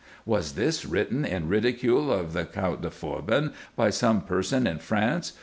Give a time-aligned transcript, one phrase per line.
[0.25, 5.33] Was this written in ridicule of the Count de Forbin by some person in France